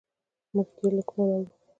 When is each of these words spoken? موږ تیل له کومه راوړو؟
موږ 0.53 0.67
تیل 0.77 0.93
له 0.97 1.03
کومه 1.09 1.25
راوړو؟ 1.29 1.51